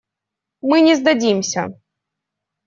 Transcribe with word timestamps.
Мы 0.69 0.79
не 0.87 0.95
сдадимся. 1.01 1.61